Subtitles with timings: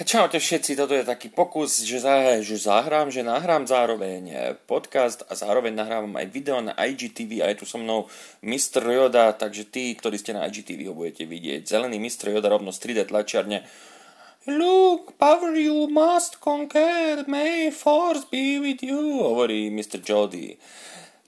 [0.00, 4.32] Čaute všetci, toto je taký pokus, že, za, že zahrám, že nahrám zároveň
[4.64, 8.08] podcast a zároveň nahrávam aj video na IGTV a je tu so mnou
[8.40, 8.80] Mr.
[8.80, 11.68] Yoda, takže tí, ktorí ste na IGTV ho budete vidieť.
[11.68, 12.32] Zelený Mr.
[12.32, 13.68] Yoda rovno z 3D tlačiarne.
[14.48, 20.00] Look, power you must conquer, may force be with you, hovorí Mr.
[20.00, 20.56] Jody.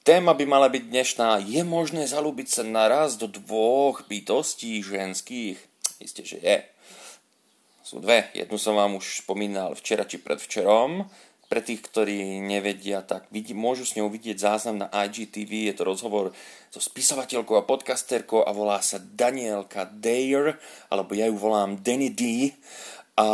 [0.00, 1.44] Téma by mala byť dnešná.
[1.44, 5.60] Je možné zalúbiť sa naraz do dvoch bytostí ženských?
[6.00, 6.71] Isté, že je
[7.92, 8.32] sú dve.
[8.32, 11.04] Jednu som vám už spomínal včera či predvčerom.
[11.52, 15.68] Pre tých, ktorí nevedia, tak vidí, môžu s ňou vidieť záznam na IGTV.
[15.68, 16.32] Je to rozhovor
[16.72, 20.56] so spisovateľkou a podcasterkou a volá sa Danielka Dare,
[20.88, 22.48] alebo ja ju volám Danny D.
[23.20, 23.28] A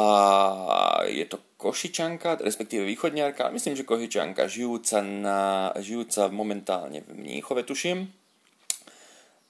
[1.07, 8.11] je to Košičanka, respektíve východňarka, myslím, že Košičanka, žijúca, na, žijúca momentálne v Mníchove, tuším.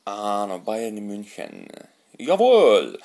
[0.05, 1.65] Áno, Bayern München.
[2.21, 3.01] Jawohl!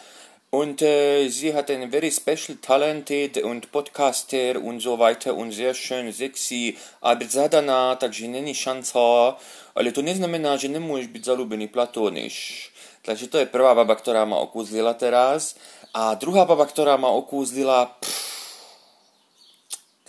[0.53, 5.73] Und äh, sie hat einen very special talented und podcaster und so weiter und sehr
[5.73, 9.33] schön sexy, aber zadana, takže není šanca,
[9.73, 12.69] ale to neznamená, že nemôžeš byť zalúbený platoniš.
[13.01, 15.57] Takže to je prvá baba, ktorá ma okúzlila teraz.
[15.89, 18.13] A druhá baba, ktorá ma okúzlila, pff,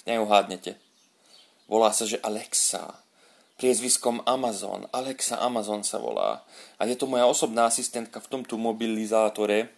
[0.05, 0.77] neuhádnete.
[1.73, 3.01] Volá sa, že Alexa.
[3.56, 4.92] Priezviskom Amazon.
[4.92, 6.45] Alexa Amazon sa volá.
[6.77, 9.73] A je to moja osobná asistentka v tomto mobilizátore,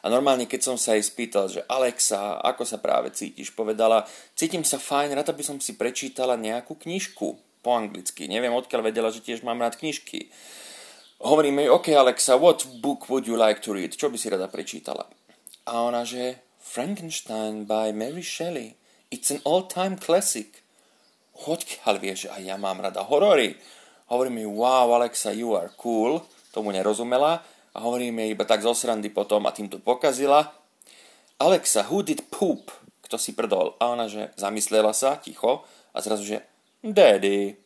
[0.00, 4.64] a normálne, keď som sa jej spýtal, že Alexa, ako sa práve cítiš, povedala, cítim
[4.64, 7.28] sa fajn, rada by som si prečítala nejakú knižku
[7.60, 8.24] po anglicky.
[8.24, 10.32] Neviem, odkiaľ vedela, že tiež mám rád knižky.
[11.20, 13.92] Hovorím jej, OK Alexa, what book would you like to read?
[13.92, 15.04] Čo by si rada prečítala?
[15.68, 18.80] A ona, že Frankenstein by Mary Shelley.
[19.12, 20.64] It's an all-time classic.
[21.36, 23.60] Odkiaľ vie, že aj ja mám rada horory?
[24.08, 26.24] Hovorím jej, wow Alexa, you are cool.
[26.56, 27.44] Tomu nerozumela
[27.80, 30.52] a hovorím jej iba tak zo srandy potom a tým to pokazila.
[31.40, 32.68] Alexa, who did poop?
[33.00, 33.72] Kto si prdol?
[33.80, 35.64] A ona, že zamyslela sa ticho
[35.96, 36.44] a zrazu, že
[36.84, 37.56] daddy.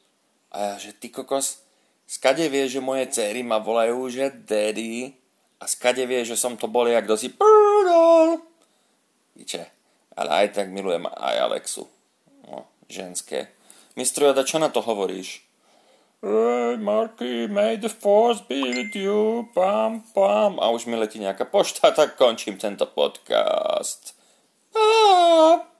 [0.54, 1.66] A ja, že ty kokos,
[2.06, 5.18] skade vie, že moje céry ma volajú, že daddy.
[5.58, 8.38] A skade vie, že som to bol, jak kto si prdol.
[9.34, 9.66] Víče,
[10.14, 11.90] ale aj tak milujem aj Alexu.
[12.46, 13.50] No, ženské.
[13.98, 15.42] Mistro čo na to hovoríš?
[16.24, 20.56] Hey, Marky, may the force be with you, pam, pam.
[20.56, 24.16] A už mi letí nejaká pošta, tak končím tento podcast.
[24.72, 25.73] Ah!